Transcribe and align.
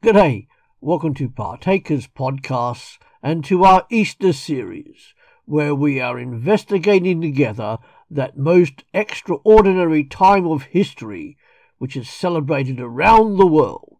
G'day, 0.00 0.46
welcome 0.80 1.12
to 1.14 1.28
Partakers 1.28 2.06
Podcasts 2.06 2.98
and 3.20 3.44
to 3.46 3.64
our 3.64 3.84
Easter 3.90 4.32
series, 4.32 5.12
where 5.44 5.74
we 5.74 6.00
are 6.00 6.20
investigating 6.20 7.20
together 7.20 7.78
that 8.08 8.38
most 8.38 8.84
extraordinary 8.94 10.04
time 10.04 10.46
of 10.46 10.62
history 10.62 11.36
which 11.78 11.96
is 11.96 12.08
celebrated 12.08 12.78
around 12.78 13.38
the 13.38 13.46
world 13.46 13.96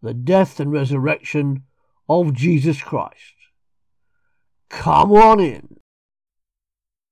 the 0.00 0.14
death 0.14 0.58
and 0.60 0.72
resurrection 0.72 1.64
of 2.08 2.32
Jesus 2.32 2.80
Christ. 2.80 3.34
Come 4.70 5.12
on 5.12 5.40
in. 5.40 5.76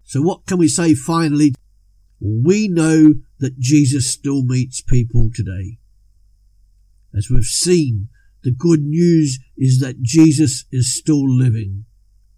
So, 0.05 0.23
what 0.23 0.47
can 0.47 0.57
we 0.57 0.69
say 0.69 0.95
finally? 0.95 1.53
We 2.19 2.67
know 2.67 3.13
that 3.41 3.59
Jesus 3.59 4.11
still 4.11 4.43
meets 4.43 4.81
people 4.81 5.29
today. 5.35 5.81
As 7.17 7.29
we've 7.31 7.45
seen, 7.45 8.09
the 8.43 8.53
good 8.53 8.83
news 8.83 9.39
is 9.57 9.81
that 9.81 10.03
Jesus 10.03 10.67
is 10.71 10.97
still 10.97 11.27
living. 11.27 11.87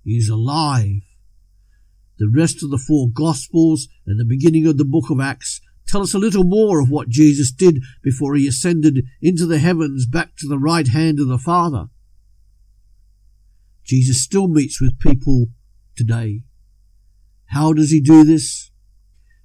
He 0.05 0.13
is 0.13 0.29
alive. 0.29 1.03
The 2.19 2.33
rest 2.35 2.63
of 2.63 2.71
the 2.71 2.79
four 2.79 3.09
Gospels 3.13 3.89
and 4.07 4.19
the 4.19 4.25
beginning 4.25 4.67
of 4.67 4.79
the 4.79 4.85
book 4.85 5.11
of 5.11 5.21
Acts 5.21 5.61
tell 5.87 6.03
us 6.03 6.15
a 6.15 6.19
little 6.19 6.45
more 6.45 6.81
of 6.81 6.91
what 6.91 7.09
Jesus 7.09 7.51
did 7.51 7.83
before 8.03 8.35
he 8.35 8.47
ascended 8.47 9.05
into 9.21 9.47
the 9.47 9.59
heavens 9.59 10.07
back 10.07 10.37
to 10.39 10.49
the 10.49 10.59
right 10.59 10.89
hand 10.89 11.19
of 11.19 11.29
the 11.29 11.39
Father. 11.39 11.87
Jesus 13.85 14.23
still 14.23 14.49
meets 14.49 14.81
with 14.81 14.99
people 15.01 15.47
today. 15.97 16.43
How 17.47 17.73
does 17.73 17.91
he 17.91 18.01
do 18.01 18.23
this? 18.23 18.71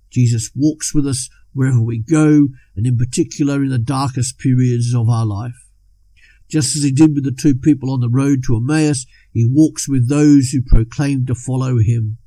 Jesus 0.09 0.51
walks 0.55 0.93
with 0.93 1.07
us 1.07 1.29
wherever 1.53 1.81
we 1.81 1.99
go, 1.99 2.49
and 2.75 2.85
in 2.85 2.97
particular 2.97 3.63
in 3.63 3.69
the 3.69 3.77
darkest 3.77 4.39
periods 4.39 4.93
of 4.93 5.09
our 5.09 5.25
life. 5.25 5.67
Just 6.49 6.75
as 6.75 6.83
he 6.83 6.91
did 6.91 7.15
with 7.15 7.23
the 7.23 7.31
two 7.31 7.55
people 7.55 7.91
on 7.91 7.99
the 7.99 8.09
road 8.09 8.43
to 8.45 8.57
Emmaus, 8.57 9.05
he 9.31 9.49
walks 9.49 9.89
with 9.89 10.09
those 10.09 10.49
who 10.49 10.61
proclaim 10.61 11.25
to 11.25 11.35
follow 11.35 11.79
him. 11.79 12.17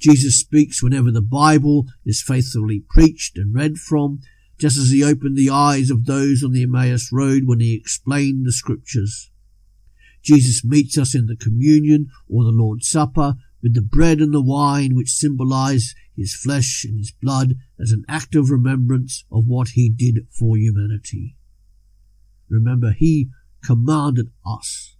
Jesus 0.00 0.38
speaks 0.38 0.82
whenever 0.82 1.10
the 1.10 1.20
Bible 1.20 1.86
is 2.06 2.22
faithfully 2.22 2.84
preached 2.88 3.36
and 3.36 3.54
read 3.54 3.76
from, 3.76 4.20
just 4.58 4.78
as 4.78 4.90
he 4.90 5.02
opened 5.02 5.36
the 5.36 5.50
eyes 5.50 5.90
of 5.90 6.06
those 6.06 6.42
on 6.42 6.52
the 6.52 6.62
Emmaus 6.62 7.10
road 7.12 7.42
when 7.44 7.60
he 7.60 7.74
explained 7.74 8.46
the 8.46 8.52
scriptures. 8.52 9.30
Jesus 10.22 10.64
meets 10.64 10.98
us 10.98 11.14
in 11.14 11.26
the 11.26 11.36
communion 11.36 12.08
or 12.28 12.44
the 12.44 12.50
Lord's 12.50 12.88
Supper 12.88 13.34
with 13.62 13.74
the 13.74 13.82
bread 13.82 14.18
and 14.18 14.32
the 14.32 14.42
wine 14.42 14.94
which 14.94 15.10
symbolize 15.10 15.94
his 16.16 16.34
flesh 16.34 16.84
and 16.84 16.98
his 16.98 17.12
blood 17.12 17.54
as 17.80 17.92
an 17.92 18.04
act 18.08 18.34
of 18.34 18.50
remembrance 18.50 19.24
of 19.30 19.44
what 19.46 19.70
he 19.70 19.88
did 19.88 20.26
for 20.30 20.56
humanity. 20.56 21.36
Remember, 22.48 22.92
he 22.96 23.30
commanded 23.64 24.28
us 24.46 24.96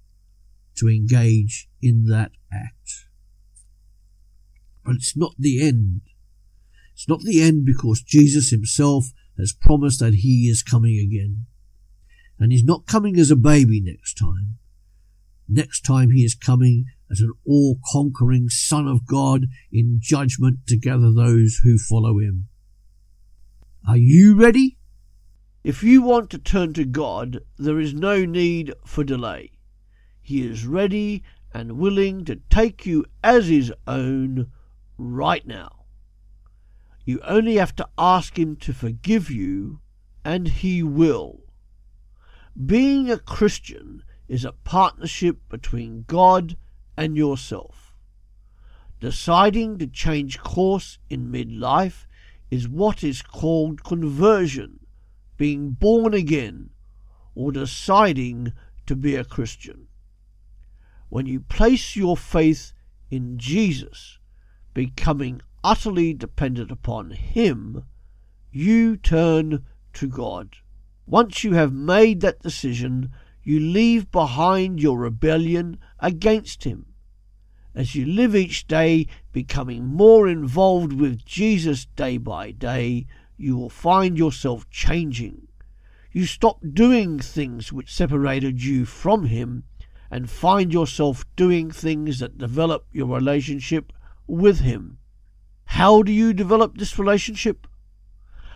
to 0.76 0.88
engage 0.88 1.68
in 1.82 2.04
that 2.06 2.32
act. 2.52 3.06
But 4.84 4.96
it's 4.96 5.16
not 5.16 5.34
the 5.38 5.62
end. 5.66 6.02
It's 6.94 7.08
not 7.08 7.20
the 7.22 7.42
end 7.42 7.64
because 7.64 8.02
Jesus 8.02 8.50
himself 8.50 9.06
has 9.38 9.52
promised 9.52 10.00
that 10.00 10.14
he 10.14 10.48
is 10.50 10.62
coming 10.62 10.98
again. 10.98 11.46
And 12.38 12.52
he's 12.52 12.64
not 12.64 12.86
coming 12.86 13.18
as 13.18 13.30
a 13.30 13.36
baby 13.36 13.80
next 13.82 14.14
time. 14.14 14.58
Next 15.48 15.82
time 15.82 16.10
he 16.10 16.22
is 16.22 16.34
coming 16.34 16.86
as 17.10 17.20
an 17.20 17.32
all 17.46 17.78
conquering 17.92 18.48
Son 18.48 18.86
of 18.86 19.06
God 19.06 19.46
in 19.72 19.98
judgment 20.00 20.66
to 20.68 20.78
gather 20.78 21.12
those 21.12 21.60
who 21.62 21.76
follow 21.78 22.18
him. 22.18 22.48
Are 23.88 23.96
you 23.96 24.34
ready? 24.34 24.78
If 25.64 25.82
you 25.82 26.02
want 26.02 26.30
to 26.30 26.38
turn 26.38 26.72
to 26.74 26.84
God, 26.84 27.40
there 27.58 27.80
is 27.80 27.92
no 27.92 28.24
need 28.24 28.72
for 28.86 29.04
delay. 29.04 29.52
He 30.22 30.46
is 30.46 30.66
ready 30.66 31.22
and 31.52 31.72
willing 31.72 32.24
to 32.26 32.36
take 32.48 32.86
you 32.86 33.04
as 33.22 33.48
his 33.48 33.72
own 33.86 34.50
right 34.96 35.46
now. 35.46 35.84
You 37.04 37.20
only 37.24 37.56
have 37.56 37.74
to 37.76 37.88
ask 37.98 38.38
him 38.38 38.56
to 38.56 38.72
forgive 38.72 39.30
you, 39.30 39.80
and 40.24 40.46
he 40.46 40.82
will. 40.82 41.40
Being 42.66 43.10
a 43.10 43.18
Christian 43.18 44.02
is 44.28 44.44
a 44.44 44.52
partnership 44.52 45.40
between 45.48 46.04
God 46.06 46.56
and 47.00 47.16
yourself. 47.16 47.94
Deciding 49.00 49.78
to 49.78 49.86
change 49.86 50.38
course 50.38 50.98
in 51.08 51.32
midlife 51.32 52.04
is 52.50 52.68
what 52.68 53.02
is 53.02 53.22
called 53.22 53.82
conversion, 53.82 54.80
being 55.38 55.70
born 55.70 56.12
again, 56.12 56.68
or 57.34 57.52
deciding 57.52 58.52
to 58.84 58.94
be 58.94 59.16
a 59.16 59.24
Christian. 59.24 59.86
When 61.08 61.24
you 61.24 61.40
place 61.40 61.96
your 61.96 62.18
faith 62.18 62.74
in 63.10 63.38
Jesus, 63.38 64.18
becoming 64.74 65.40
utterly 65.64 66.12
dependent 66.12 66.70
upon 66.70 67.12
Him, 67.12 67.84
you 68.52 68.98
turn 68.98 69.64
to 69.94 70.06
God. 70.06 70.56
Once 71.06 71.44
you 71.44 71.54
have 71.54 71.72
made 71.72 72.20
that 72.20 72.40
decision, 72.40 73.10
you 73.42 73.58
leave 73.58 74.10
behind 74.10 74.80
your 74.80 74.98
rebellion 74.98 75.78
against 75.98 76.64
Him 76.64 76.89
as 77.74 77.94
you 77.94 78.04
live 78.04 78.34
each 78.34 78.66
day 78.66 79.06
becoming 79.32 79.84
more 79.84 80.28
involved 80.28 80.92
with 80.92 81.24
Jesus 81.24 81.84
day 81.84 82.18
by 82.18 82.50
day, 82.50 83.06
you 83.36 83.56
will 83.56 83.70
find 83.70 84.18
yourself 84.18 84.68
changing. 84.70 85.48
You 86.12 86.26
stop 86.26 86.60
doing 86.72 87.20
things 87.20 87.72
which 87.72 87.94
separated 87.94 88.62
you 88.62 88.84
from 88.84 89.26
Him 89.26 89.64
and 90.10 90.28
find 90.28 90.72
yourself 90.72 91.24
doing 91.36 91.70
things 91.70 92.18
that 92.18 92.36
develop 92.36 92.86
your 92.92 93.06
relationship 93.06 93.92
with 94.26 94.60
Him. 94.60 94.98
How 95.64 96.02
do 96.02 96.10
you 96.10 96.32
develop 96.32 96.76
this 96.76 96.98
relationship? 96.98 97.68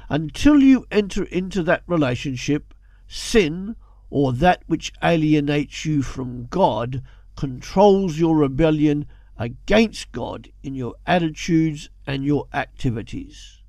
Until 0.08 0.60
you 0.60 0.84
enter 0.90 1.22
into 1.24 1.62
that 1.62 1.84
relationship, 1.86 2.74
sin, 3.06 3.76
or 4.10 4.32
that 4.32 4.62
which 4.66 4.92
alienates 5.02 5.84
you 5.84 6.02
from 6.02 6.46
God, 6.46 7.02
controls 7.36 8.18
your 8.18 8.36
rebellion 8.36 9.06
against 9.36 10.12
God 10.12 10.50
in 10.62 10.74
your 10.74 10.94
attitudes 11.06 11.90
and 12.06 12.24
your 12.24 12.46
activities. 12.52 13.62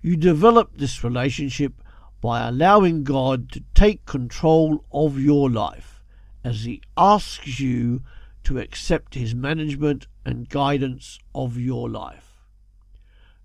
You 0.00 0.16
develop 0.16 0.76
this 0.76 1.04
relationship 1.04 1.82
by 2.20 2.46
allowing 2.46 3.04
God 3.04 3.50
to 3.52 3.62
take 3.74 4.06
control 4.06 4.84
of 4.92 5.20
your 5.20 5.50
life 5.50 6.02
as 6.42 6.64
He 6.64 6.82
asks 6.96 7.60
you 7.60 8.02
to 8.44 8.58
accept 8.58 9.14
His 9.14 9.34
management 9.34 10.06
and 10.24 10.48
guidance 10.48 11.18
of 11.34 11.58
your 11.58 11.88
life. 11.90 12.46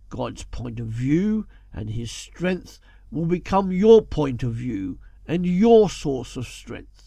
God's 0.10 0.44
point 0.44 0.80
of 0.80 0.88
view 0.88 1.48
and 1.74 1.90
His 1.90 2.12
strength 2.12 2.80
will 3.12 3.26
become 3.26 3.72
your 3.72 4.02
point 4.02 4.44
of 4.44 4.54
view 4.54 5.00
and 5.28 5.46
your 5.46 5.90
source 5.90 6.36
of 6.38 6.48
strength. 6.48 7.03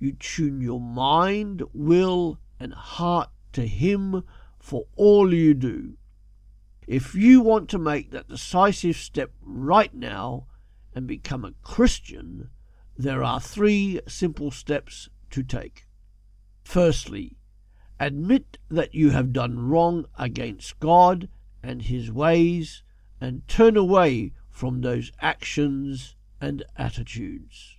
You 0.00 0.14
tune 0.14 0.62
your 0.62 0.80
mind, 0.80 1.62
will, 1.74 2.40
and 2.58 2.72
heart 2.72 3.28
to 3.52 3.66
Him 3.66 4.24
for 4.58 4.86
all 4.96 5.32
you 5.32 5.52
do. 5.52 5.98
If 6.86 7.14
you 7.14 7.42
want 7.42 7.68
to 7.68 7.78
make 7.78 8.10
that 8.10 8.26
decisive 8.26 8.96
step 8.96 9.30
right 9.42 9.94
now 9.94 10.46
and 10.94 11.06
become 11.06 11.44
a 11.44 11.52
Christian, 11.62 12.48
there 12.96 13.22
are 13.22 13.40
three 13.40 14.00
simple 14.08 14.50
steps 14.50 15.10
to 15.30 15.42
take. 15.42 15.86
Firstly, 16.64 17.36
admit 17.98 18.56
that 18.70 18.94
you 18.94 19.10
have 19.10 19.34
done 19.34 19.68
wrong 19.68 20.06
against 20.18 20.80
God 20.80 21.28
and 21.62 21.82
His 21.82 22.10
ways 22.10 22.82
and 23.20 23.46
turn 23.46 23.76
away 23.76 24.32
from 24.48 24.80
those 24.80 25.12
actions 25.20 26.16
and 26.40 26.64
attitudes. 26.78 27.76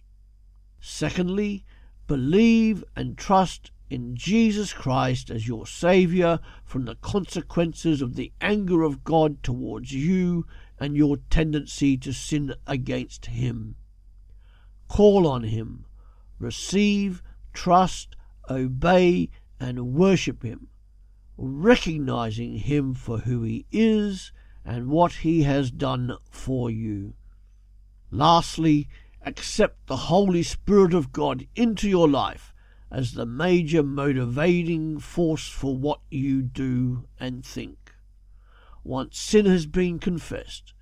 Secondly, 0.79 1.65
believe 2.11 2.83
and 2.93 3.17
trust 3.17 3.71
in 3.89 4.17
Jesus 4.17 4.73
Christ 4.73 5.29
as 5.29 5.47
your 5.47 5.65
Saviour 5.65 6.41
from 6.65 6.83
the 6.83 6.95
consequences 6.95 8.01
of 8.01 8.15
the 8.15 8.33
anger 8.41 8.81
of 8.81 9.05
God 9.05 9.41
towards 9.41 9.93
you 9.93 10.45
and 10.77 10.97
your 10.97 11.15
tendency 11.29 11.95
to 11.95 12.11
sin 12.11 12.53
against 12.67 13.27
Him. 13.27 13.77
Call 14.89 15.25
on 15.25 15.43
Him, 15.43 15.85
receive, 16.37 17.23
trust, 17.53 18.17
obey, 18.49 19.29
and 19.57 19.93
worship 19.93 20.43
Him, 20.43 20.67
recognizing 21.37 22.57
Him 22.57 22.93
for 22.93 23.19
who 23.19 23.43
He 23.43 23.65
is 23.71 24.33
and 24.65 24.89
what 24.89 25.13
He 25.13 25.43
has 25.43 25.71
done 25.71 26.17
for 26.29 26.69
you. 26.69 27.13
Lastly, 28.11 28.89
accept 29.25 29.87
the 29.87 29.97
Holy 29.97 30.43
Spirit 30.43 30.93
of 30.93 31.11
God 31.11 31.47
into 31.55 31.89
your 31.89 32.09
life 32.09 32.53
as 32.91 33.13
the 33.13 33.25
major 33.25 33.83
motivating 33.83 34.99
force 34.99 35.47
for 35.47 35.77
what 35.77 36.01
you 36.09 36.41
do 36.41 37.07
and 37.19 37.45
think. 37.45 37.93
Once 38.83 39.17
sin 39.19 39.45
has 39.45 39.65
been 39.65 39.99
confessed, 39.99 40.73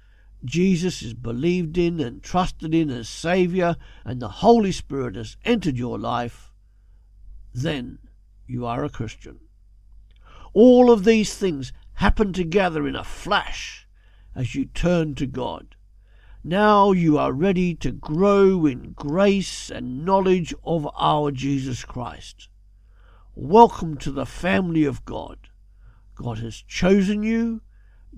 Jesus 0.43 1.01
is 1.01 1.13
believed 1.13 1.77
in 1.77 1.99
and 1.99 2.23
trusted 2.23 2.73
in 2.73 2.89
as 2.89 3.09
Saviour, 3.09 3.75
and 4.05 4.21
the 4.21 4.29
Holy 4.29 4.71
Spirit 4.71 5.15
has 5.15 5.35
entered 5.43 5.77
your 5.77 5.99
life, 5.99 6.53
then 7.53 7.99
you 8.47 8.65
are 8.65 8.83
a 8.85 8.89
Christian. 8.89 9.39
All 10.53 10.91
of 10.91 11.03
these 11.03 11.35
things 11.35 11.73
happen 11.95 12.31
together 12.31 12.87
in 12.87 12.95
a 12.95 13.03
flash 13.03 13.87
as 14.33 14.55
you 14.55 14.65
turn 14.65 15.13
to 15.15 15.25
God. 15.25 15.75
Now 16.43 16.93
you 16.93 17.17
are 17.17 17.33
ready 17.33 17.75
to 17.75 17.91
grow 17.91 18.65
in 18.65 18.93
grace 18.93 19.69
and 19.69 20.05
knowledge 20.05 20.53
of 20.63 20.87
our 20.97 21.31
Jesus 21.31 21.83
Christ. 21.83 22.47
Welcome 23.35 23.97
to 23.97 24.09
the 24.09 24.25
family 24.25 24.85
of 24.85 25.03
God. 25.03 25.49
God 26.15 26.37
has 26.39 26.55
chosen 26.61 27.23
you, 27.23 27.59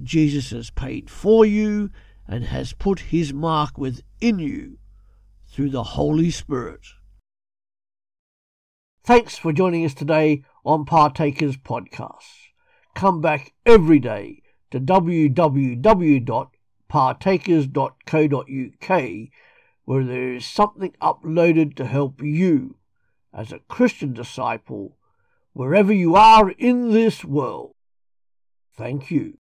Jesus 0.03 0.51
has 0.51 0.69
paid 0.69 1.09
for 1.09 1.47
you, 1.47 1.89
and 2.27 2.44
has 2.44 2.73
put 2.73 3.00
his 3.00 3.33
mark 3.33 3.79
within 3.79 4.38
you 4.38 4.77
through 5.47 5.71
the 5.71 5.83
Holy 5.83 6.29
Spirit. 6.29 6.85
Thanks 9.03 9.35
for 9.35 9.51
joining 9.51 9.83
us 9.83 9.95
today 9.95 10.44
on 10.63 10.85
Partakers 10.85 11.57
Podcast. 11.57 12.50
Come 12.94 13.19
back 13.19 13.53
every 13.65 13.97
day 13.97 14.44
to 14.69 14.79
www.partakers.co.uk 16.91 19.29
where 19.85 20.03
there 20.03 20.33
is 20.33 20.45
something 20.45 20.93
uploaded 21.01 21.75
to 21.75 21.85
help 21.85 22.21
you 22.21 22.75
as 23.33 23.51
a 23.51 23.59
Christian 23.59 24.13
disciple 24.13 24.97
wherever 25.53 25.91
you 25.91 26.15
are 26.15 26.51
in 26.51 26.91
this 26.91 27.25
world. 27.25 27.73
Thank 28.77 29.11
you. 29.11 29.40